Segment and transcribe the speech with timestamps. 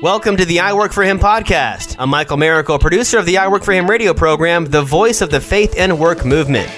[0.00, 1.96] Welcome to the I Work for Him podcast.
[1.98, 5.30] I'm Michael Miracle, producer of the I Work for Him radio program, the voice of
[5.30, 6.70] the faith and work movement.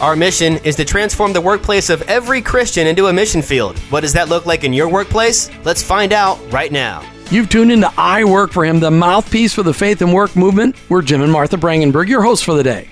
[0.00, 3.78] Our mission is to transform the workplace of every Christian into a mission field.
[3.90, 5.50] What does that look like in your workplace?
[5.64, 7.02] Let's find out right now.
[7.30, 10.76] You've tuned into I Work for Him, the mouthpiece for the faith and work movement.
[10.90, 12.90] We're Jim and Martha Brangenberg, your hosts for the day.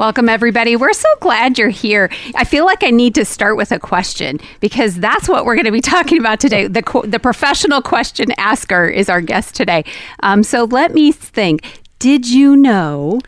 [0.00, 0.76] Welcome, everybody.
[0.76, 2.08] We're so glad you're here.
[2.34, 5.66] I feel like I need to start with a question because that's what we're going
[5.66, 6.68] to be talking about today.
[6.68, 9.84] The, the professional question asker is our guest today.
[10.22, 11.82] Um, so let me think.
[11.98, 13.20] Did you know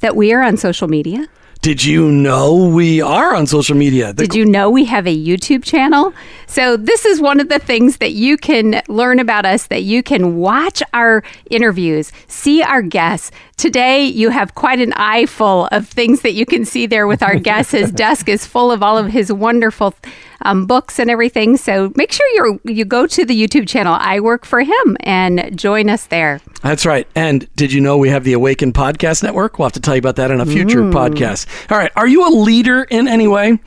[0.00, 1.26] that we are on social media?
[1.62, 4.14] Did you know we are on social media?
[4.14, 6.14] The Did you know we have a YouTube channel?
[6.46, 10.02] So, this is one of the things that you can learn about us, that you
[10.02, 13.30] can watch our interviews, see our guests.
[13.58, 17.22] Today, you have quite an eye full of things that you can see there with
[17.22, 17.72] our guests.
[17.72, 19.94] His desk is full of all of his wonderful
[20.42, 21.56] um, books and everything.
[21.56, 23.96] So make sure you you go to the YouTube channel.
[23.98, 26.40] I work for him and join us there.
[26.62, 27.06] That's right.
[27.14, 29.58] And did you know we have the Awaken Podcast Network?
[29.58, 30.92] We'll have to tell you about that in a future mm.
[30.92, 31.46] podcast.
[31.70, 31.92] All right.
[31.96, 33.58] Are you a leader in any way?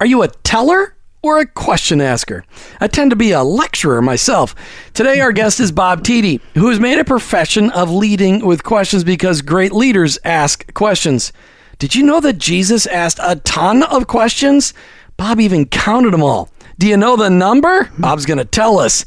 [0.00, 0.92] Are you a teller?
[1.22, 2.44] or a question asker.
[2.80, 4.54] I tend to be a lecturer myself.
[4.94, 9.02] Today, our guest is Bob Tiede, who has made a profession of leading with questions
[9.02, 11.32] because great leaders ask questions.
[11.78, 14.72] Did you know that Jesus asked a ton of questions?
[15.16, 16.50] Bob even counted them all.
[16.78, 17.90] Do you know the number?
[17.98, 19.04] Bob's going to tell us.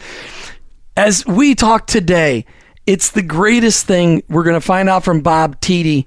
[0.97, 2.45] As we talk today,
[2.85, 6.05] it's the greatest thing we're going to find out from Bob Tiede.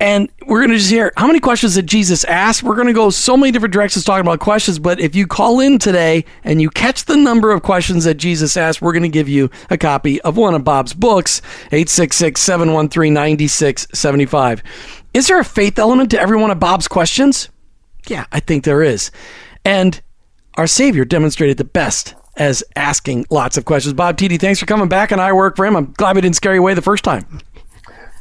[0.00, 2.62] And we're going to just hear how many questions did Jesus ask?
[2.62, 4.78] We're going to go so many different directions talking about questions.
[4.78, 8.56] But if you call in today and you catch the number of questions that Jesus
[8.56, 13.12] asked, we're going to give you a copy of one of Bob's books, 866 713
[13.12, 14.62] 9675.
[15.12, 17.48] Is there a faith element to every one of Bob's questions?
[18.06, 19.10] Yeah, I think there is.
[19.64, 20.00] And
[20.56, 23.92] our Savior demonstrated the best as asking lots of questions.
[23.94, 25.76] Bob Tiede, thanks for coming back, and I work for him.
[25.76, 27.40] I'm glad we didn't scare you away the first time.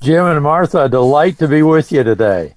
[0.02, 2.55] Jim and Martha, delight to be with you today.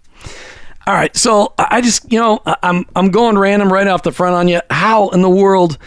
[0.86, 4.34] All right, so I just, you know, I'm I'm going random right off the front
[4.34, 4.60] on you.
[4.70, 5.78] How in the world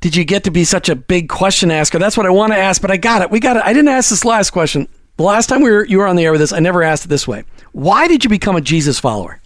[0.00, 1.98] did you get to be such a big question asker?
[1.98, 3.30] That's what I want to ask, but I got it.
[3.30, 3.62] We got it.
[3.64, 4.88] I didn't ask this last question.
[5.16, 7.04] The last time we were you were on the air with us, I never asked
[7.04, 7.44] it this way.
[7.72, 9.40] Why did you become a Jesus follower?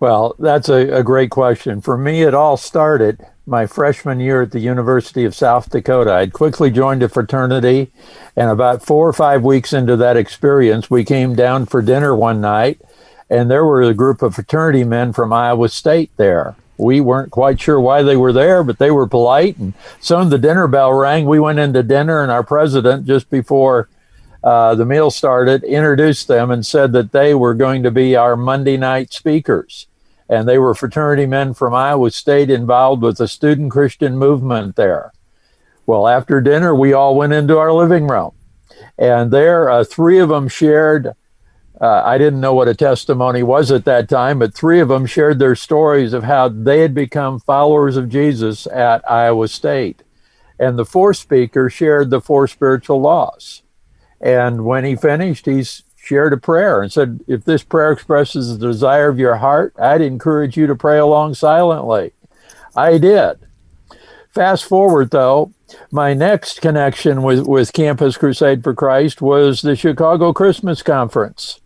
[0.00, 1.80] Well, that's a, a great question.
[1.80, 6.12] For me, it all started my freshman year at the University of South Dakota.
[6.12, 7.90] I'd quickly joined a fraternity,
[8.36, 12.40] and about four or five weeks into that experience, we came down for dinner one
[12.40, 12.80] night,
[13.28, 16.54] and there were a group of fraternity men from Iowa State there.
[16.76, 19.56] We weren't quite sure why they were there, but they were polite.
[19.56, 21.26] And soon the dinner bell rang.
[21.26, 23.88] We went into dinner, and our president, just before
[24.44, 28.36] uh, the meal started, introduced them and said that they were going to be our
[28.36, 29.87] Monday night speakers
[30.28, 35.12] and they were fraternity men from Iowa State involved with the student Christian movement there.
[35.86, 38.32] Well, after dinner, we all went into our living room,
[38.98, 41.14] and there, uh, three of them shared.
[41.80, 45.06] Uh, I didn't know what a testimony was at that time, but three of them
[45.06, 50.02] shared their stories of how they had become followers of Jesus at Iowa State.
[50.58, 53.62] And the fourth speaker shared the four spiritual laws.
[54.20, 58.66] And when he finished, he's shared a prayer and said, if this prayer expresses the
[58.66, 62.12] desire of your heart, I'd encourage you to pray along silently.
[62.74, 63.38] I did.
[64.30, 65.52] Fast forward, though,
[65.90, 71.60] my next connection with, with Campus Crusade for Christ was the Chicago Christmas Conference,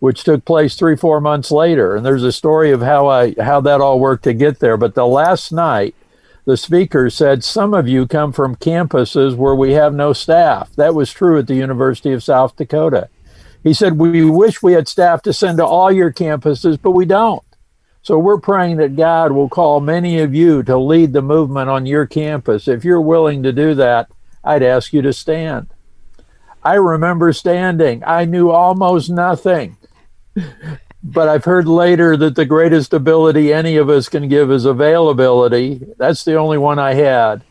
[0.00, 1.94] which took place three, four months later.
[1.94, 4.76] And there's a story of how I how that all worked to get there.
[4.76, 5.94] But the last night,
[6.46, 10.74] the speaker said, Some of you come from campuses where we have no staff.
[10.74, 13.08] That was true at the University of South Dakota.
[13.64, 17.06] He said, We wish we had staff to send to all your campuses, but we
[17.06, 17.42] don't.
[18.02, 21.86] So we're praying that God will call many of you to lead the movement on
[21.86, 22.68] your campus.
[22.68, 24.10] If you're willing to do that,
[24.44, 25.68] I'd ask you to stand.
[26.62, 28.04] I remember standing.
[28.06, 29.78] I knew almost nothing.
[31.02, 35.80] but I've heard later that the greatest ability any of us can give is availability.
[35.96, 37.42] That's the only one I had.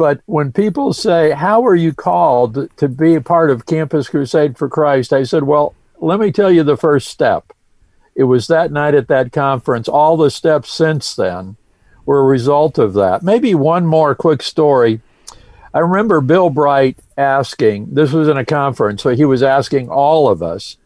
[0.00, 4.56] But when people say, How are you called to be a part of Campus Crusade
[4.56, 5.12] for Christ?
[5.12, 7.52] I said, Well, let me tell you the first step.
[8.14, 9.88] It was that night at that conference.
[9.88, 11.56] All the steps since then
[12.06, 13.22] were a result of that.
[13.22, 15.02] Maybe one more quick story.
[15.74, 20.30] I remember Bill Bright asking, this was in a conference, so he was asking all
[20.30, 20.78] of us.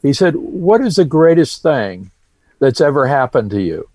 [0.00, 2.10] He said, What is the greatest thing
[2.58, 3.90] that's ever happened to you?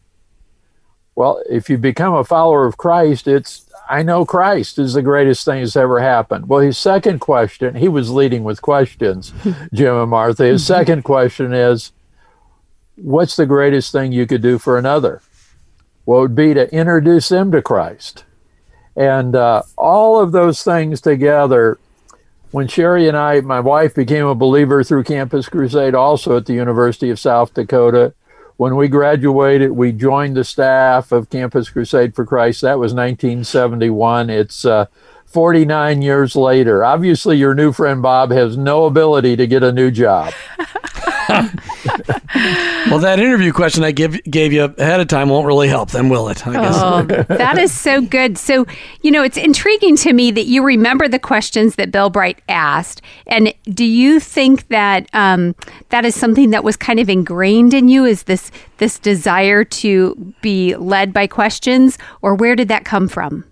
[1.15, 5.45] Well, if you become a follower of Christ, it's I know Christ is the greatest
[5.45, 6.49] thing that's ever happened.
[6.49, 9.33] Well, his second question, he was leading with questions,
[9.73, 10.45] Jim and Martha.
[10.45, 11.91] His second question is,
[12.95, 15.21] What's the greatest thing you could do for another?
[16.05, 18.25] Well, it would be to introduce them to Christ.
[18.95, 21.77] And uh, all of those things together,
[22.49, 26.53] when Sherry and I, my wife became a believer through Campus Crusade, also at the
[26.53, 28.15] University of South Dakota.
[28.57, 32.61] When we graduated, we joined the staff of Campus Crusade for Christ.
[32.61, 34.31] That was 1971.
[34.31, 34.87] It's uh,
[35.27, 36.83] 49 years later.
[36.83, 40.33] Obviously, your new friend Bob has no ability to get a new job.
[42.89, 46.09] well, that interview question I give, gave you ahead of time won't really help them,
[46.09, 46.45] will it?
[46.47, 46.75] I guess.
[46.77, 48.37] Oh, that is so good.
[48.37, 48.65] So,
[49.01, 53.01] you know, it's intriguing to me that you remember the questions that Bill Bright asked.
[53.27, 55.55] And do you think that um,
[55.89, 58.05] that is something that was kind of ingrained in you?
[58.05, 63.43] Is this this desire to be led by questions, or where did that come from?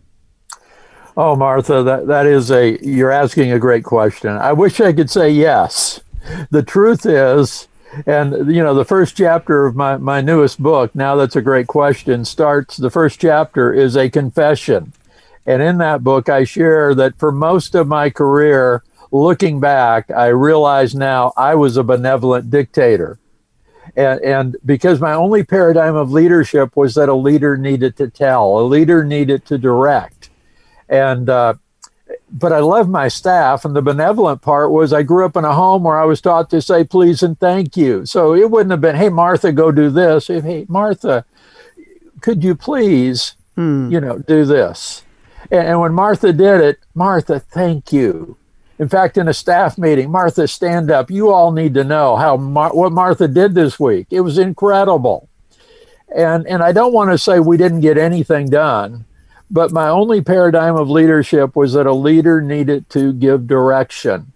[1.18, 4.32] Oh, Martha, that, that is a, you're asking a great question.
[4.32, 6.02] I wish I could say yes.
[6.50, 7.68] The truth is,
[8.06, 11.68] and you know, the first chapter of my, my newest book, Now That's a Great
[11.68, 14.94] Question, starts the first chapter is a confession.
[15.46, 20.28] And in that book, I share that for most of my career, looking back, I
[20.28, 23.20] realize now I was a benevolent dictator.
[23.96, 28.60] And, and because my only paradigm of leadership was that a leader needed to tell,
[28.60, 30.30] a leader needed to direct.
[30.90, 31.54] And, uh,
[32.38, 33.64] but I love my staff.
[33.64, 36.50] And the benevolent part was I grew up in a home where I was taught
[36.50, 38.06] to say please and thank you.
[38.06, 40.30] So it wouldn't have been, hey, Martha, go do this.
[40.30, 41.26] If, hey, Martha,
[42.20, 43.90] could you please, hmm.
[43.90, 45.04] you know, do this?
[45.50, 48.36] And, and when Martha did it, Martha, thank you.
[48.80, 51.10] In fact, in a staff meeting, Martha, stand up.
[51.10, 54.08] You all need to know how Mar- what Martha did this week.
[54.12, 55.30] It was incredible.
[56.14, 59.06] And and I don't want to say we didn't get anything done,
[59.50, 64.32] but my only paradigm of leadership was that a leader needed to give direction.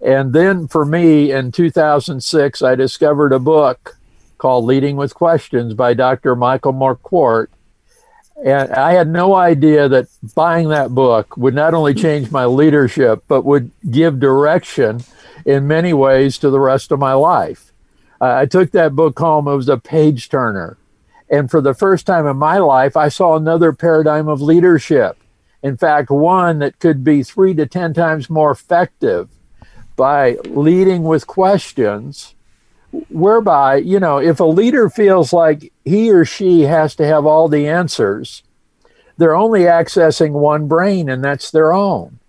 [0.00, 3.96] And then for me in 2006, I discovered a book
[4.38, 6.36] called Leading with Questions by Dr.
[6.36, 7.48] Michael Marquardt.
[8.44, 13.24] And I had no idea that buying that book would not only change my leadership,
[13.26, 15.02] but would give direction
[15.44, 17.72] in many ways to the rest of my life.
[18.20, 19.48] Uh, I took that book home.
[19.48, 20.77] It was a page turner.
[21.30, 25.18] And for the first time in my life, I saw another paradigm of leadership.
[25.62, 29.28] In fact, one that could be three to 10 times more effective
[29.96, 32.34] by leading with questions,
[33.08, 37.48] whereby, you know, if a leader feels like he or she has to have all
[37.48, 38.42] the answers,
[39.16, 42.20] they're only accessing one brain, and that's their own.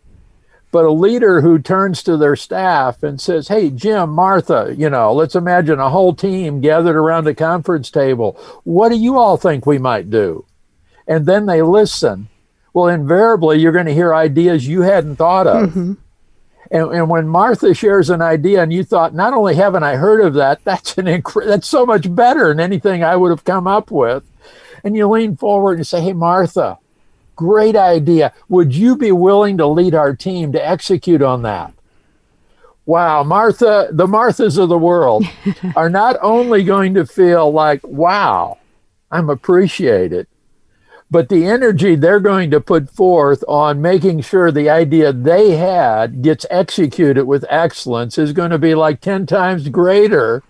[0.72, 5.12] But a leader who turns to their staff and says, Hey, Jim, Martha, you know,
[5.14, 8.34] let's imagine a whole team gathered around a conference table.
[8.64, 10.46] What do you all think we might do?
[11.08, 12.28] And then they listen.
[12.72, 15.70] Well, invariably, you're going to hear ideas you hadn't thought of.
[15.70, 15.94] Mm-hmm.
[16.72, 20.22] And, and when Martha shares an idea and you thought, not only haven't I heard
[20.22, 23.90] of that, that's an that's so much better than anything I would have come up
[23.90, 24.24] with.
[24.84, 26.78] And you lean forward and say, Hey, Martha,
[27.40, 28.34] Great idea.
[28.50, 31.74] Would you be willing to lead our team to execute on that?
[32.86, 35.24] Wow, Martha, the Marthas of the world
[35.78, 38.58] are not only going to feel like, wow,
[39.10, 40.28] I'm appreciated,
[41.10, 46.22] but the energy they're going to put forth on making sure the idea they had
[46.22, 50.44] gets executed with excellence is going to be like 10 times greater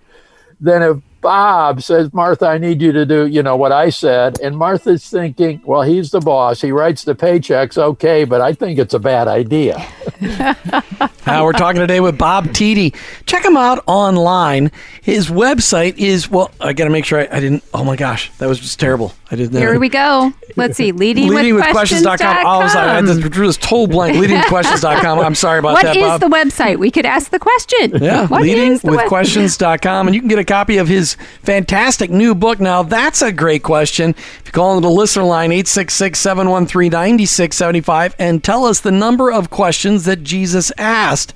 [0.59, 4.39] than if Bob says, Martha, I need you to do, you know, what I said.
[4.42, 6.62] And Martha's thinking, well, he's the boss.
[6.62, 7.77] He writes the paychecks.
[7.77, 9.86] Okay, but I think it's a bad idea.
[10.21, 10.56] now,
[11.25, 12.96] uh, we're talking today with Bob Tiede.
[13.25, 14.72] Check him out online.
[15.01, 18.32] His website is, well, I got to make sure I, I, didn't, oh my gosh,
[18.38, 19.13] that was just terrible.
[19.32, 20.34] I didn't Here we go.
[20.55, 20.91] Let's see.
[20.91, 22.17] Leading, leading with, with questions.com.
[22.17, 22.46] questions.com.
[22.46, 24.17] Oh, I was, I drew this total blank.
[24.17, 25.20] Leadingwithquestions.com.
[25.20, 26.77] I'm sorry about what that, What is the website?
[26.77, 27.91] We could ask the question.
[28.01, 30.08] Yeah, leadingwithquestions.com.
[30.08, 31.09] And you can get a copy of his
[31.44, 32.60] fantastic new book.
[32.60, 34.12] Now, that's a great question.
[34.12, 39.32] If you call into the listener line, 866 713 9675, and tell us the number
[39.32, 41.34] of questions that Jesus asked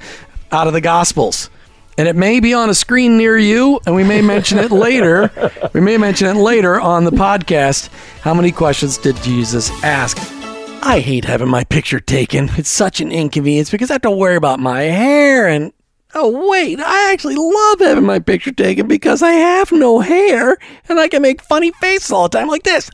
[0.51, 1.50] out of the Gospels
[1.98, 5.32] and it may be on a screen near you, and we may mention it later.
[5.74, 7.89] We may mention it later on the podcast.
[8.22, 10.18] How many questions did Jesus ask?
[10.82, 12.50] I hate having my picture taken.
[12.58, 15.72] It's such an inconvenience because I have to worry about my hair and
[16.13, 20.58] oh wait, I actually love having my picture taken because I have no hair
[20.89, 22.89] and I can make funny faces all the time like this.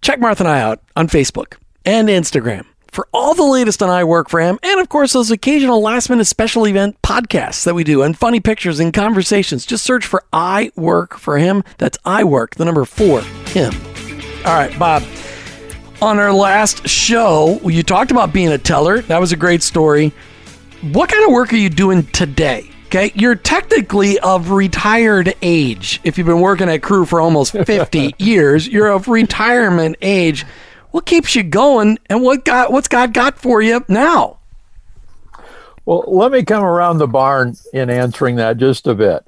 [0.00, 2.66] Check Martha and I out on Facebook and Instagram
[2.96, 6.08] for all the latest on I Work for Him, and of course, those occasional last
[6.08, 9.66] minute special event podcasts that we do, and funny pictures and conversations.
[9.66, 11.62] Just search for I Work for Him.
[11.76, 13.74] That's I Work, the number four, Him.
[14.46, 15.02] All right, Bob.
[16.00, 19.02] On our last show, you talked about being a teller.
[19.02, 20.14] That was a great story.
[20.82, 22.70] What kind of work are you doing today?
[22.86, 26.00] Okay, you're technically of retired age.
[26.04, 30.46] If you've been working at Cru for almost 50 years, you're of retirement age
[30.96, 34.38] what keeps you going and what God, what's God got for you now?
[35.84, 39.22] Well, let me come around the barn in answering that just a bit.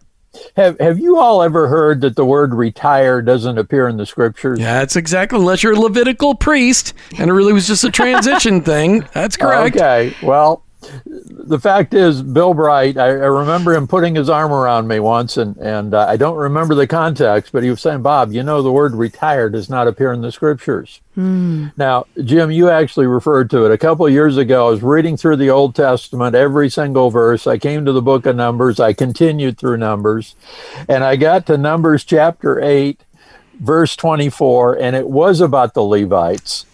[0.56, 4.58] Have Have you all ever heard that the word retire doesn't appear in the scriptures?
[4.58, 5.38] Yeah, that's exactly.
[5.38, 9.06] Unless you're a Levitical priest and it really was just a transition thing.
[9.12, 9.76] That's correct.
[9.76, 10.14] Okay.
[10.22, 10.64] Well,
[11.04, 15.36] the fact is, Bill Bright, I, I, remember him putting his arm around me once,
[15.36, 18.62] and, and uh, I don't remember the context, but he was saying, Bob, you know,
[18.62, 21.00] the word retired does not appear in the scriptures.
[21.16, 21.72] Mm.
[21.76, 23.72] Now, Jim, you actually referred to it.
[23.72, 27.46] A couple years ago, I was reading through the Old Testament, every single verse.
[27.46, 30.34] I came to the book of Numbers, I continued through Numbers,
[30.88, 33.00] and I got to Numbers chapter 8,
[33.58, 36.66] verse 24, and it was about the Levites.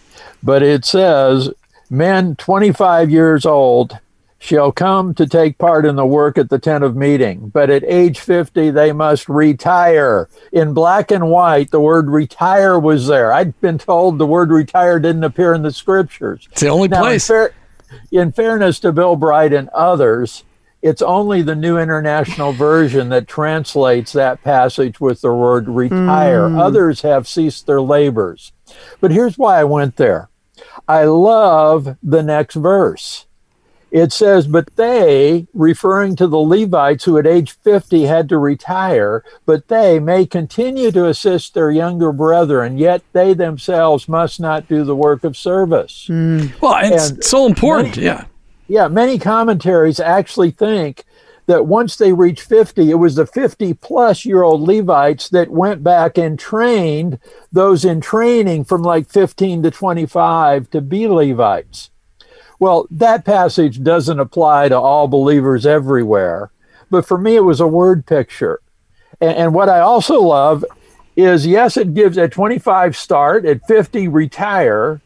[0.43, 1.49] But it says,
[1.89, 3.99] men 25 years old
[4.45, 7.83] shall come to take part in the work at the tent of meeting, but at
[7.83, 10.29] age 50 they must retire.
[10.51, 13.33] In black and white, the word retire was there.
[13.33, 16.47] I'd been told the word retire didn't appear in the scriptures.
[16.51, 17.27] It's the only now, place.
[17.29, 17.53] In, fair,
[18.11, 20.43] in fairness to Bill Bright and others,
[20.83, 26.41] it's only the New International Version that translates that passage with the word retire.
[26.41, 26.59] Mm.
[26.59, 28.51] Others have ceased their labors.
[29.01, 30.29] But here's why I went there.
[30.87, 33.24] I love the next verse.
[33.95, 39.23] It says, But they, referring to the Levites who at age 50 had to retire,
[39.45, 44.83] but they may continue to assist their younger brethren, yet they themselves must not do
[44.83, 46.07] the work of service.
[46.09, 46.59] Mm.
[46.59, 48.25] Well, it's and so important, many, yeah.
[48.67, 51.05] Yeah, many commentaries actually think
[51.45, 55.85] that once they reached 50, it was the 50 plus year old Levites that went
[55.85, 57.17] back and trained
[57.49, 61.91] those in training from like 15 to 25 to be Levites.
[62.59, 66.51] Well, that passage doesn't apply to all believers everywhere,
[66.89, 68.61] but for me, it was a word picture.
[69.19, 70.63] And, and what I also love
[71.15, 75.01] is yes, it gives at 25 start, at 50 retire,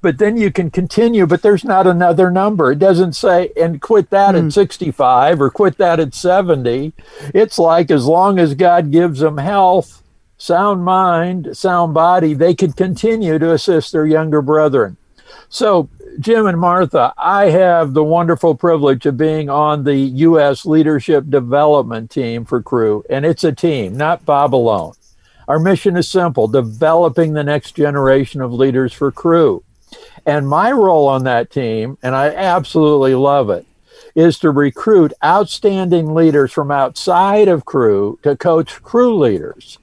[0.00, 2.72] but then you can continue, but there's not another number.
[2.72, 4.38] It doesn't say, and quit that mm.
[4.38, 4.50] at hmm.
[4.50, 6.92] 65 or quit that at 70.
[7.32, 10.02] It's like as long as God gives them health,
[10.36, 14.98] sound mind, sound body, they could continue to assist their younger brethren.
[15.48, 15.88] So,
[16.20, 20.64] Jim and Martha, I have the wonderful privilege of being on the U.S.
[20.64, 24.94] Leadership Development Team for Cru, and it's a team, not Bob alone.
[25.48, 29.62] Our mission is simple developing the next generation of leaders for Cru.
[30.24, 33.66] And my role on that team, and I absolutely love it,
[34.14, 39.78] is to recruit outstanding leaders from outside of Cru to coach Cru leaders.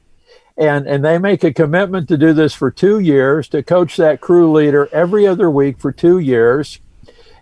[0.57, 4.21] And, and they make a commitment to do this for two years, to coach that
[4.21, 6.79] Cru leader every other week for two years.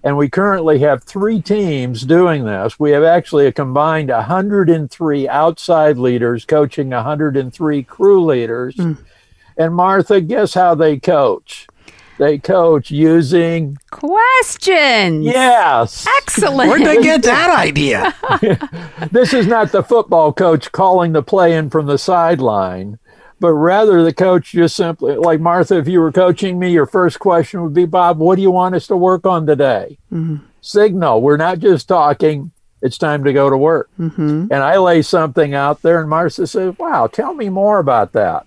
[0.03, 2.79] And we currently have three teams doing this.
[2.79, 8.75] We have actually a combined 103 outside leaders coaching 103 Cru leaders.
[8.75, 8.97] Mm.
[9.57, 11.67] And Martha, guess how they coach?
[12.19, 15.25] They coach using questions.
[15.25, 16.05] Yes.
[16.17, 16.69] Excellent.
[16.69, 18.13] Where'd they get that idea?
[19.11, 22.99] this is not the football coach calling the play in from the sideline,
[23.39, 27.19] but rather the coach just simply, like Martha, if you were coaching me, your first
[27.19, 29.97] question would be, Bob, what do you want us to work on today?
[30.11, 30.43] Mm-hmm.
[30.61, 31.21] Signal.
[31.21, 32.51] We're not just talking.
[32.81, 33.89] It's time to go to work.
[33.97, 34.47] Mm-hmm.
[34.51, 38.45] And I lay something out there, and Martha says, Wow, tell me more about that.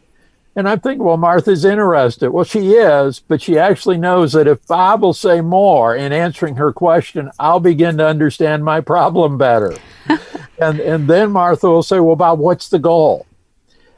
[0.55, 2.31] And I'm thinking, well, Martha's interested.
[2.31, 6.57] Well, she is, but she actually knows that if Bob will say more in answering
[6.57, 9.77] her question, I'll begin to understand my problem better.
[10.59, 13.27] and and then Martha will say, well, Bob, what's the goal?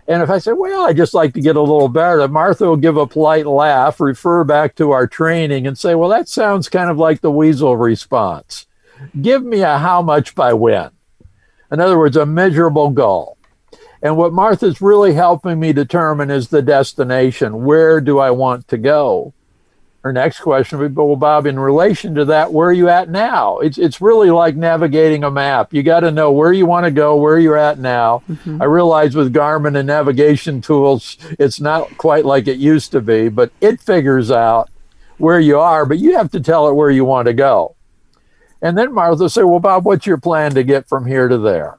[0.07, 2.77] And if I say, well, I just like to get a little better, Martha will
[2.77, 6.91] give a polite laugh, refer back to our training, and say, well, that sounds kind
[6.91, 8.67] of like the weasel response.
[9.21, 10.91] Give me a how much by when.
[11.73, 13.34] In other words, a measurable goal.
[14.05, 17.65] And what Martha's really helping me determine is the destination.
[17.65, 19.33] Where do I want to go?
[20.03, 23.09] Her next question would be, well, Bob, in relation to that, where are you at
[23.09, 23.61] now?
[23.61, 25.73] It's it's really like navigating a map.
[25.73, 28.23] You got to know where you want to go, where you're at now.
[28.29, 28.61] Mm-hmm.
[28.61, 33.31] I realize with Garmin and navigation tools, it's not quite like it used to be,
[33.31, 34.69] but it figures out
[35.17, 37.75] where you are, but you have to tell it where you want to go.
[38.61, 41.79] And then Martha say, well, Bob, what's your plan to get from here to there?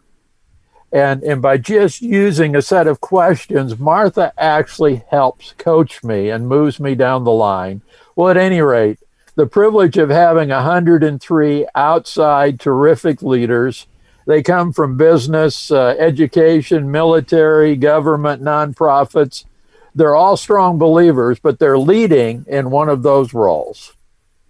[0.96, 6.48] And, and by just using a set of questions, Martha actually helps coach me and
[6.48, 7.82] moves me down the line.
[8.16, 9.00] Well, at any rate,
[9.36, 13.88] the privilege of having 103 outside terrific leaders.
[14.26, 19.44] They come from business, uh, education, military, government, nonprofits.
[19.96, 23.92] They're all strong believers, but they're leading in one of those roles.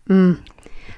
[0.07, 0.41] Mm.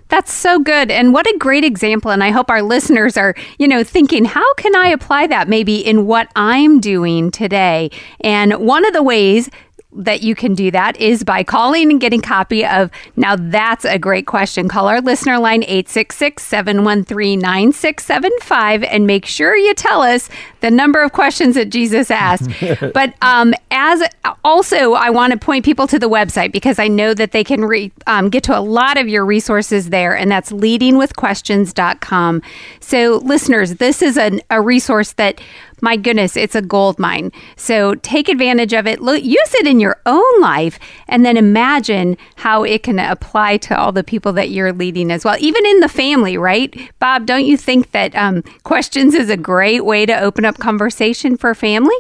[0.10, 0.90] That's so good.
[0.90, 2.12] And what a great example.
[2.12, 5.78] And I hope our listeners are, you know, thinking, how can I apply that maybe
[5.86, 7.92] in what I'm doing today?
[8.22, 9.50] And one of the ways
[9.98, 13.98] that you can do that is by calling and getting copy of Now That's a
[13.98, 14.70] Great Question.
[14.70, 20.30] Call our listener line 866 713 9675 and make sure you tell us
[20.62, 22.50] the number of questions that Jesus asked.
[22.94, 24.04] but um, as
[24.44, 27.66] also, I want to point people to the website because I know that they can
[27.66, 32.42] re, um, get to a lot of your resources there, and that's leadingwithquestions.com.
[32.80, 35.42] So, listeners, this is an, a resource that
[35.82, 37.32] my goodness, it's a gold mine.
[37.56, 42.64] So take advantage of it, use it in your own life, and then imagine how
[42.64, 45.90] it can apply to all the people that you're leading as well, even in the
[45.90, 46.76] family, right?
[47.00, 51.38] Bob, don't you think that um, questions is a great way to open up conversation
[51.38, 51.96] for family?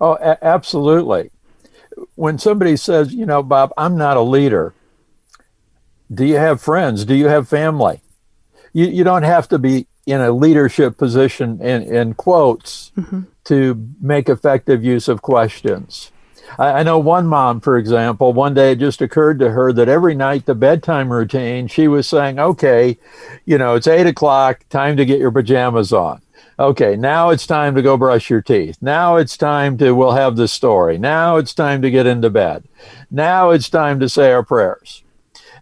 [0.00, 1.30] Oh, a- absolutely.
[2.16, 4.74] When somebody says, you know, Bob, I'm not a leader,
[6.12, 7.04] do you have friends?
[7.04, 8.02] Do you have family?
[8.72, 13.22] You, you don't have to be in a leadership position in, in quotes mm-hmm.
[13.44, 16.10] to make effective use of questions.
[16.58, 19.88] I, I, know one mom, for example, one day it just occurred to her that
[19.88, 22.98] every night the bedtime routine, she was saying, okay,
[23.44, 26.20] you know, it's eight o'clock, time to get your pajamas on.
[26.58, 28.76] Okay, now it's time to go brush your teeth.
[28.80, 30.98] Now it's time to, we'll have the story.
[30.98, 32.64] Now it's time to get into bed.
[33.10, 35.02] Now it's time to say our prayers.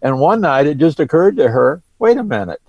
[0.01, 2.61] And one night it just occurred to her, wait a minute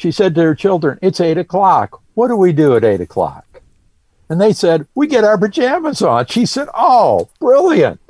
[0.00, 2.00] she said to her children, It's eight o'clock.
[2.14, 3.60] What do we do at eight o'clock?
[4.30, 6.24] And they said, We get our pajamas on.
[6.24, 8.00] She said, Oh, brilliant.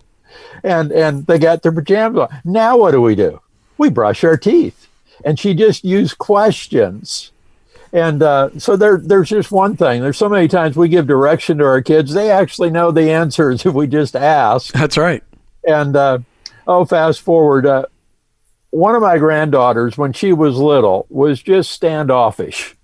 [0.62, 2.40] And and they got their pajamas on.
[2.44, 3.40] Now what do we do?
[3.76, 4.86] We brush our teeth.
[5.24, 7.32] And she just used questions.
[7.92, 10.00] And uh, so there, there's just one thing.
[10.00, 13.66] There's so many times we give direction to our kids, they actually know the answers
[13.66, 14.72] if we just ask.
[14.72, 15.24] That's right.
[15.66, 16.18] And uh,
[16.68, 17.66] oh, fast forward.
[17.66, 17.86] Uh,
[18.70, 22.74] one of my granddaughters, when she was little, was just standoffish.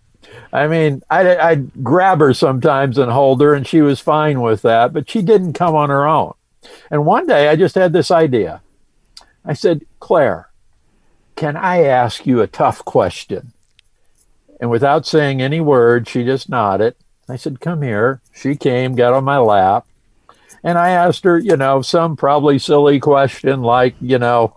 [0.53, 4.63] I mean, I'd, I'd, grab her sometimes and hold her, and she was fine with
[4.63, 6.35] that, but she didn't come on her own.
[6.91, 8.61] And one day I just had this idea.
[9.45, 10.49] I said, Claire,
[11.37, 13.53] can I ask you a tough question?
[14.61, 16.97] And without saying any word, she just nodded.
[17.29, 18.21] I said, Come here.
[18.35, 19.87] She came, got on my lap,
[20.67, 24.57] and I asked her, you know, some probably silly question like, you know,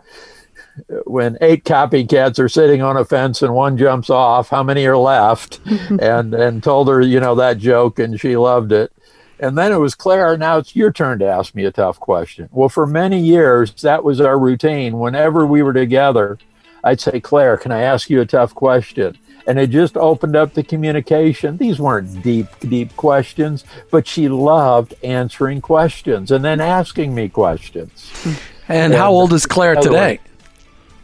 [1.06, 4.98] when eight copycats are sitting on a fence and one jumps off, how many are
[4.98, 5.60] left?
[6.02, 8.92] and and told her, you know, that joke, and she loved it.
[9.39, 12.50] And then it was Claire, now it's your turn to ask me a tough question.
[12.52, 15.00] Well, for many years, that was our routine.
[15.00, 16.38] Whenever we were together,
[16.84, 19.18] I'd say, Claire, can I ask you a tough question?
[19.48, 21.58] And it just opened up the communication.
[21.58, 28.12] These weren't deep, deep questions, but she loved answering questions and then asking me questions.
[28.68, 30.20] And, and how old is Claire today?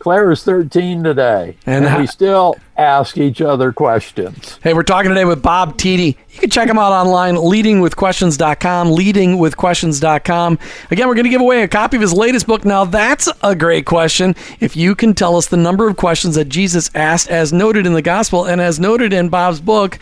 [0.06, 4.60] Claire is 13 today, and, and we still ask each other questions.
[4.62, 6.16] Hey, we're talking today with Bob Tiede.
[6.30, 10.60] You can check him out online, leadingwithquestions.com, leadingwithquestions.com.
[10.92, 12.64] Again, we're going to give away a copy of his latest book.
[12.66, 14.36] Now, that's a great question.
[14.60, 17.94] If you can tell us the number of questions that Jesus asked, as noted in
[17.94, 19.98] the gospel and as noted in Bob's book,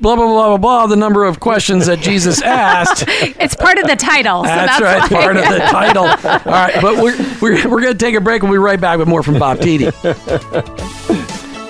[0.00, 3.04] blah blah blah blah blah the number of questions that Jesus asked.
[3.08, 4.44] it's part of the title.
[4.44, 5.22] So that's, that's, right, why.
[5.22, 6.04] part of the title.
[6.04, 8.42] All right, but we're we're, we're going to take a break.
[8.42, 9.92] We'll be right back with more from Bob Tiede.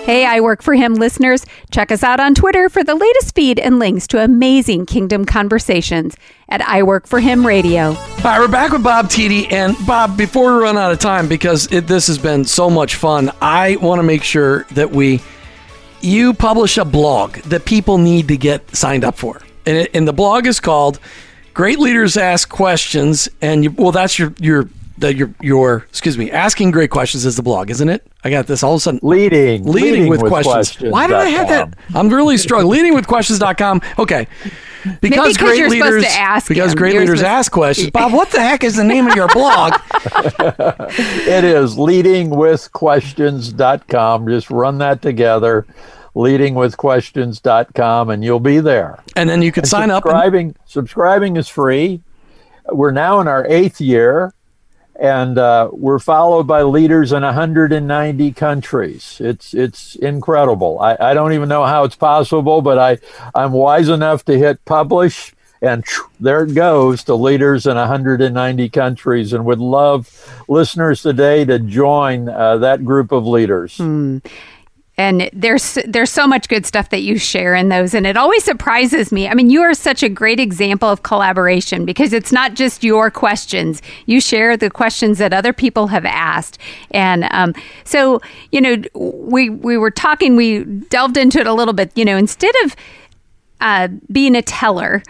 [0.09, 1.45] Hey, I work for him listeners.
[1.71, 6.17] Check us out on Twitter for the latest feed and links to amazing kingdom conversations
[6.49, 7.89] at I Work for Him Radio.
[7.89, 9.53] All right, we're back with Bob Tiede.
[9.53, 12.95] And Bob, before we run out of time, because it, this has been so much
[12.95, 15.21] fun, I want to make sure that we
[16.01, 19.41] you publish a blog that people need to get signed up for.
[19.67, 20.99] And, it, and the blog is called
[21.55, 23.29] Great Leaders Ask Questions.
[23.41, 27.37] And you, well, that's your, your, the, your, your, excuse me, asking great questions is
[27.37, 28.07] the blog, isn't it?
[28.25, 29.01] I got this all of a sudden.
[29.03, 29.65] Leading.
[29.65, 30.55] Leading, leading with, with, questions.
[30.55, 30.93] questions.
[30.93, 31.75] Why did I have that?
[31.95, 32.93] I'm really struggling.
[32.93, 33.83] leadingwithquestions.com.
[33.99, 34.27] Okay.
[35.01, 36.05] Because, because great leaders
[36.47, 36.79] because him.
[36.79, 37.91] great you're leaders ask questions.
[37.93, 39.73] Bob, what the heck is the name of your blog?
[39.95, 44.29] it is leadingwithquestions.com.
[44.29, 45.67] Just run that together
[46.15, 49.05] leadingwithquestions.com and you'll be there.
[49.15, 50.57] And then you can and sign subscribing, up.
[50.57, 52.03] And- subscribing is free.
[52.71, 54.35] We're now in our eighth year
[54.99, 59.21] and uh, we're followed by leaders in 190 countries.
[59.21, 60.81] It's it's incredible.
[60.81, 62.99] I, I don't even know how it's possible, but I
[63.35, 65.33] I'm wise enough to hit publish,
[65.63, 65.85] and
[66.19, 72.29] there it goes to leaders in 190 countries, and would love listeners today to join
[72.29, 73.79] uh, that group of leaders.
[73.79, 74.21] Mm
[74.99, 78.45] and there's there's so much good stuff that you share in those and it always
[78.45, 79.29] surprises me.
[79.29, 83.11] I mean you are such a great example of collaboration because it's not just your
[83.11, 83.81] questions.
[84.07, 86.59] You share the questions that other people have asked.
[86.91, 88.21] And um, so
[88.53, 92.19] you know we we were talking we delved into it a little bit you know
[92.19, 92.77] instead of
[93.61, 95.03] uh, being a teller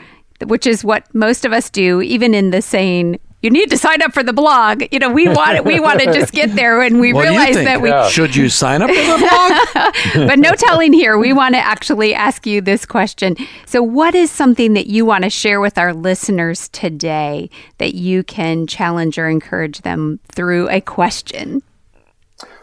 [0.46, 4.02] which is what most of us do, even in the saying, you need to sign
[4.02, 4.82] up for the blog.
[4.90, 7.80] You know, we want we want to just get there and we What realize that
[7.80, 8.08] we Yeah.
[8.08, 10.28] Should you sign up for the blog?
[10.28, 11.16] but no telling here.
[11.16, 13.36] We want to actually ask you this question.
[13.64, 17.48] So, what is something that you want to share with our listeners today
[17.78, 21.62] that you can challenge or encourage them through a question?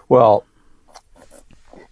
[0.09, 0.45] Well,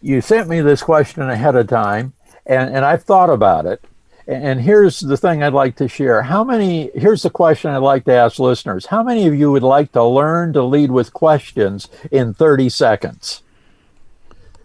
[0.01, 2.13] you sent me this question ahead of time,
[2.45, 3.83] and, and I've thought about it.
[4.27, 6.23] And here's the thing I'd like to share.
[6.23, 8.87] How many, here's the question I'd like to ask listeners.
[8.87, 13.42] How many of you would like to learn to lead with questions in 30 seconds?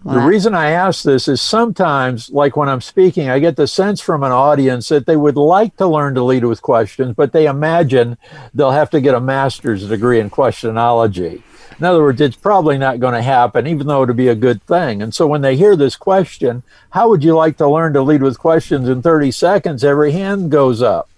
[0.04, 4.00] The reason I ask this is sometimes, like when I'm speaking, I get the sense
[4.00, 7.46] from an audience that they would like to learn to lead with questions, but they
[7.46, 8.16] imagine
[8.54, 11.42] they'll have to get a master's degree in questionology.
[11.78, 14.62] In other words, it's probably not going to happen, even though it'd be a good
[14.64, 15.02] thing.
[15.02, 18.22] And so when they hear this question, how would you like to learn to lead
[18.22, 19.84] with questions in 30 seconds?
[19.84, 21.08] Every hand goes up.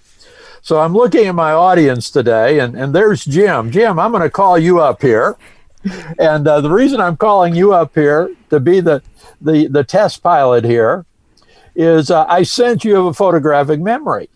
[0.63, 3.71] So I'm looking at my audience today, and, and there's Jim.
[3.71, 5.37] Jim, I'm going to call you up here.
[6.19, 9.03] And uh, the reason I'm calling you up here to be the,
[9.41, 11.07] the, the test pilot here
[11.75, 14.29] is uh, I sent you a photographic memory.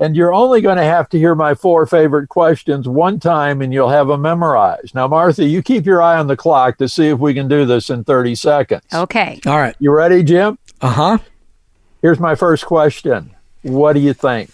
[0.00, 3.72] And you're only going to have to hear my four favorite questions one time and
[3.72, 4.94] you'll have them memorized.
[4.94, 7.64] Now, Martha, you keep your eye on the clock to see if we can do
[7.64, 8.82] this in 30 seconds.
[8.92, 9.40] Okay.
[9.46, 9.76] All right.
[9.78, 10.58] You ready, Jim?
[10.80, 11.18] Uh huh.
[12.02, 14.50] Here's my first question What do you think?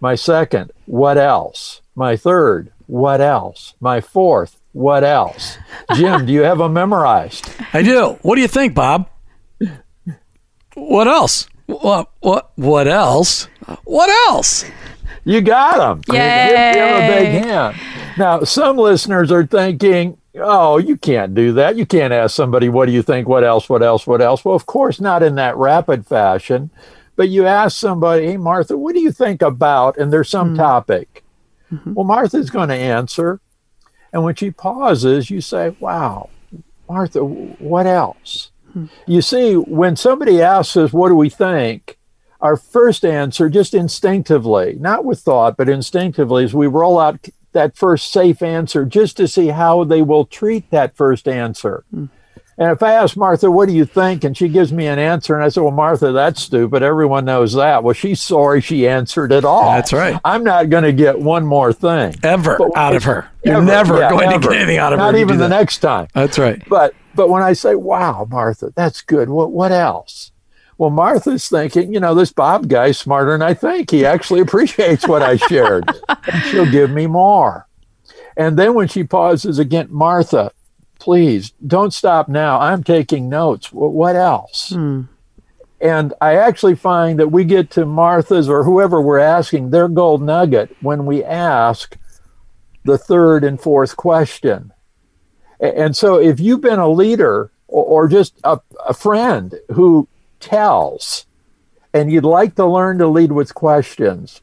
[0.00, 1.80] My second, what else?
[1.94, 3.74] My third, what else?
[3.80, 5.58] My fourth, what else?
[5.96, 7.50] Jim, do you have them memorized?
[7.72, 8.16] I do.
[8.22, 9.10] What do you think, Bob?
[10.74, 11.48] What else?
[11.66, 13.48] What what what else?
[13.82, 14.64] What else?
[15.24, 16.00] You got them.
[16.02, 17.76] Give Jim a big hand.
[18.16, 21.74] Now, some listeners are thinking, oh, you can't do that.
[21.74, 23.26] You can't ask somebody, what do you think?
[23.26, 23.68] What else?
[23.68, 24.06] What else?
[24.06, 24.44] What else?
[24.44, 26.70] Well, of course, not in that rapid fashion.
[27.16, 29.98] But you ask somebody, hey, Martha, what do you think about?
[29.98, 30.56] And there's some hmm.
[30.56, 31.24] topic.
[31.72, 31.94] Mm-hmm.
[31.94, 33.40] Well, Martha's going to answer.
[34.12, 36.30] And when she pauses, you say, wow,
[36.88, 38.50] Martha, what else?
[38.72, 38.86] Hmm.
[39.06, 41.98] You see, when somebody asks us, what do we think?
[42.40, 47.76] Our first answer, just instinctively, not with thought, but instinctively, is we roll out that
[47.76, 51.84] first safe answer just to see how they will treat that first answer.
[51.90, 52.06] Hmm.
[52.60, 54.24] And if I ask Martha, what do you think?
[54.24, 56.82] And she gives me an answer, and I say, well, Martha, that's stupid.
[56.82, 57.84] Everyone knows that.
[57.84, 59.70] Well, she's sorry she answered at all.
[59.70, 60.20] That's right.
[60.24, 62.16] I'm not going to get one more thing.
[62.24, 63.28] Ever But out of her.
[63.44, 63.64] You're Ever.
[63.64, 65.12] never Yeah, going to get anything out of Not her.
[65.12, 65.56] Not even the that.
[65.56, 66.08] next time.
[66.14, 66.60] That's right.
[66.68, 70.32] But but when I say, "Wow, Martha, that's good," what what else?
[70.78, 73.90] Well, Martha's thinking, you know, this Bob guy's smarter than I think.
[73.92, 77.66] He actually appreciates what I shared, and she'll give me more.
[78.36, 80.50] And then when she pauses again, Martha,
[80.98, 82.60] please don't stop now.
[82.60, 83.72] I'm taking notes.
[83.72, 84.70] What else?
[84.70, 85.02] Hmm.
[85.80, 90.22] And I actually find that we get to Martha's or whoever we're asking their gold
[90.22, 91.96] nugget when we ask
[92.84, 94.72] the third and fourth question.
[95.60, 100.08] And so, if you've been a leader or, or just a, a friend who
[100.40, 101.26] tells
[101.92, 104.40] and you'd like to learn to lead with questions,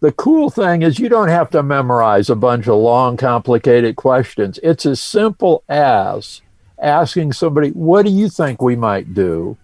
[0.00, 4.60] the cool thing is you don't have to memorize a bunch of long, complicated questions.
[4.62, 6.40] It's as simple as
[6.80, 9.56] asking somebody, What do you think we might do?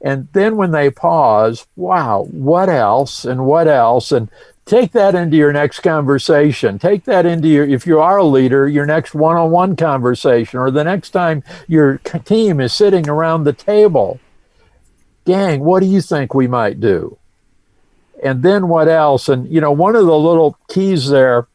[0.00, 4.12] And then when they pause, wow, what else and what else?
[4.12, 4.30] And
[4.64, 6.78] take that into your next conversation.
[6.78, 10.60] Take that into your, if you are a leader, your next one on one conversation
[10.60, 14.20] or the next time your team is sitting around the table.
[15.24, 17.17] Gang, what do you think we might do?
[18.22, 19.28] And then what else?
[19.28, 21.46] And, you know, one of the little keys there,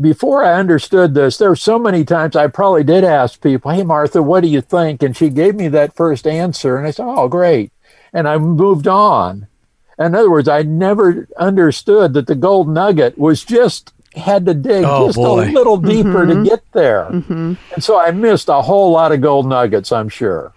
[0.00, 3.82] before I understood this, there were so many times I probably did ask people, Hey,
[3.82, 5.02] Martha, what do you think?
[5.02, 6.76] And she gave me that first answer.
[6.76, 7.72] And I said, Oh, great.
[8.12, 9.46] And I moved on.
[9.98, 14.84] In other words, I never understood that the gold nugget was just had to dig
[14.84, 15.44] Oh, just boy.
[15.44, 15.88] a little mm-hmm.
[15.88, 17.04] deeper to get there.
[17.10, 17.54] Mm-hmm.
[17.74, 20.52] And so I missed a whole lot of gold nuggets, I'm sure.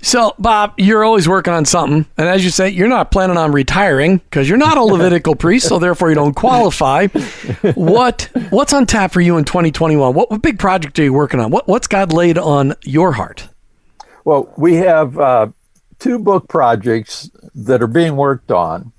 [0.00, 3.50] So, Bob, you're always working on something, and as you say, you're not planning on
[3.52, 7.08] retiring because you're not a Levitical priest, so therefore you don't qualify.
[7.74, 10.14] What What's on tap for you in 2021?
[10.14, 11.50] What, what big project are you working on?
[11.50, 13.48] What What's God laid on your heart?
[14.24, 15.48] Well, we have uh,
[15.98, 18.92] two book projects that are being worked on.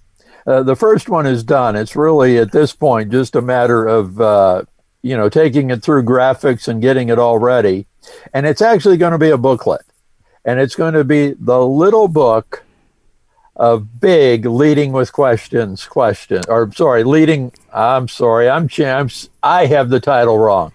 [0.46, 1.76] Uh, the first one is done.
[1.76, 4.64] It's really at this point just a matter of uh,
[5.02, 7.86] you know taking it through graphics and getting it all ready.
[8.34, 9.82] And it's actually going to be a booklet,
[10.50, 12.64] and it's going to be the little book
[13.56, 15.86] of big leading with questions.
[15.86, 17.52] Question or sorry, leading.
[17.74, 18.50] I'm sorry.
[18.50, 19.30] I'm champs.
[19.44, 20.72] I have the title wrong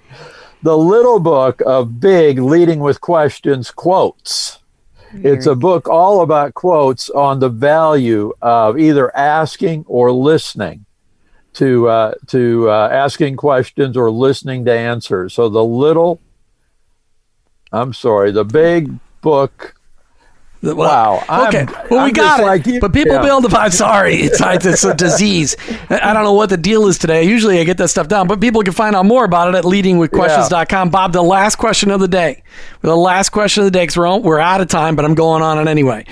[0.65, 4.61] the little book of big leading with questions quotes
[5.13, 10.87] It's a book all about quotes on the value of either asking or listening
[11.55, 15.35] to uh, to uh, asking questions or listening to answers.
[15.35, 16.21] So the little,
[17.71, 19.75] I'm sorry, the big book
[20.63, 21.67] Well, Wow, I'm- okay.
[21.91, 22.45] well, we I'm got it.
[22.47, 22.81] like you.
[22.81, 23.23] but people Yeah.
[23.23, 23.55] build the.
[23.59, 24.15] I'm sorry.
[24.17, 25.57] It's, it's a disease.
[25.91, 27.25] I don't know what the deal is today.
[27.25, 29.65] Usually I get that stuff down, but people can find out more about it at
[29.65, 30.89] leadingwithquestions.com.
[30.89, 32.43] Bob, the last question of the day.
[32.81, 35.43] The last question of the day, because we're, we're out of time, but I'm going
[35.43, 36.07] on it anyway.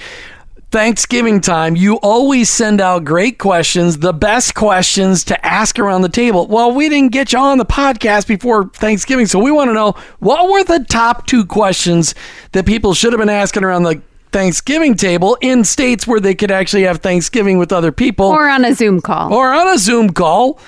[0.73, 6.09] Thanksgiving time, you always send out great questions, the best questions to ask around the
[6.09, 6.47] table.
[6.47, 9.93] Well, we didn't get you on the podcast before Thanksgiving, so we want to know
[10.21, 12.15] what were the top two questions
[12.53, 14.01] that people should have been asking around the
[14.33, 18.65] Thanksgiving table in states where they could actually have Thanksgiving with other people Or on
[18.65, 19.31] a Zoom call.
[19.35, 20.59] or on a Zoom call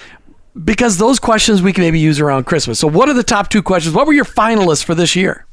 [0.65, 2.79] because those questions we can maybe use around Christmas.
[2.79, 3.95] So, what are the top two questions?
[3.95, 5.47] What were your finalists for this year?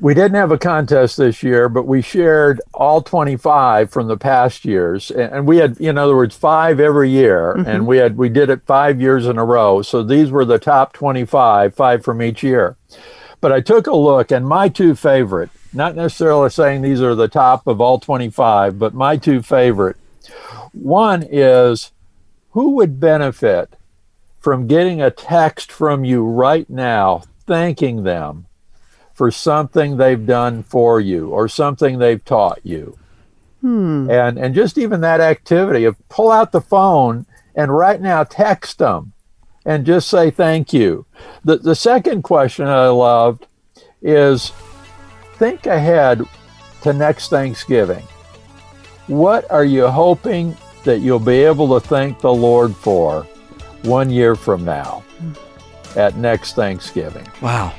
[0.00, 4.64] We didn't have a contest this year, but we shared all 25 from the past
[4.64, 7.68] years, and we had, in other words, five every year, mm-hmm.
[7.68, 9.82] and we had we did it five years in a row.
[9.82, 12.76] So these were the top 25, five from each year.
[13.40, 17.28] But I took a look, and my two favorite, not necessarily saying these are the
[17.28, 19.96] top of all 25, but my two favorite.
[20.72, 21.92] One is
[22.50, 23.76] who would benefit
[24.40, 28.46] from getting a text from you right now thanking them
[29.14, 32.98] for something they've done for you or something they've taught you.
[33.60, 34.10] Hmm.
[34.10, 37.24] And and just even that activity of pull out the phone
[37.54, 39.12] and right now text them
[39.64, 41.06] and just say thank you.
[41.44, 43.46] The the second question I loved
[44.02, 44.52] is
[45.36, 46.22] think ahead
[46.82, 48.04] to next Thanksgiving.
[49.06, 53.22] What are you hoping that you'll be able to thank the Lord for
[53.82, 55.98] one year from now hmm.
[55.98, 57.26] at next Thanksgiving?
[57.40, 57.72] Wow.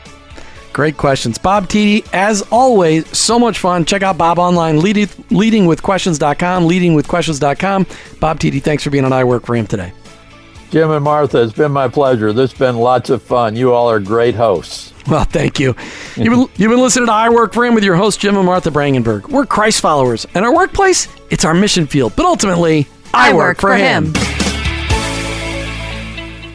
[0.75, 1.38] Great questions.
[1.38, 3.85] Bob Tiede, as always, so much fun.
[3.85, 7.88] Check out Bob online, leading, leadingwithquestions.com, leadingwithquestions.com.
[8.19, 9.93] Bob Tiede, thanks for being on I Work for Him today.
[10.71, 12.33] Jim and Martha, it's been my pleasure.
[12.33, 13.55] This has been lots of fun.
[13.55, 14.91] You all are great hosts.
[15.07, 15.75] Well, thank you.
[16.17, 18.45] You've been, you've been listening to I Work for Him with your host, Jim and
[18.45, 19.29] Martha Brangenberg.
[19.29, 22.13] We're Christ followers, and our workplace, it's our mission field.
[22.17, 24.11] But ultimately, I, work, for him.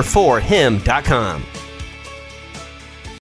[0.00, 1.42] four him.com.